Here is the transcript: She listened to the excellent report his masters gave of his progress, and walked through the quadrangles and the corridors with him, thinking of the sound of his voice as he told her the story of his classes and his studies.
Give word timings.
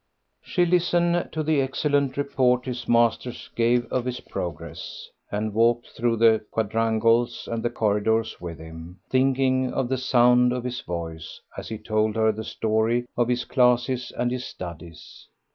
She 0.41 0.65
listened 0.65 1.29
to 1.31 1.43
the 1.43 1.61
excellent 1.61 2.17
report 2.17 2.65
his 2.65 2.87
masters 2.87 3.51
gave 3.55 3.85
of 3.93 4.05
his 4.05 4.19
progress, 4.19 5.11
and 5.31 5.53
walked 5.53 5.89
through 5.89 6.15
the 6.17 6.43
quadrangles 6.49 7.47
and 7.47 7.61
the 7.61 7.69
corridors 7.69 8.41
with 8.41 8.57
him, 8.57 8.99
thinking 9.11 9.71
of 9.71 9.89
the 9.89 9.99
sound 9.99 10.53
of 10.53 10.63
his 10.63 10.81
voice 10.81 11.39
as 11.55 11.69
he 11.69 11.77
told 11.77 12.15
her 12.15 12.31
the 12.31 12.43
story 12.43 13.05
of 13.15 13.27
his 13.27 13.45
classes 13.45 14.11
and 14.17 14.31
his 14.31 14.43
studies. 14.43 15.27